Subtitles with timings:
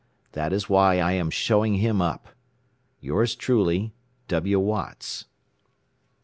[0.31, 2.29] That is why I am showing him up.
[3.01, 3.93] "Yours truly,
[4.29, 4.59] "W.
[4.59, 5.25] Watts."